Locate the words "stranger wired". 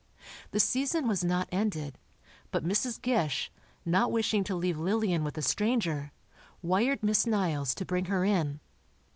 5.43-7.03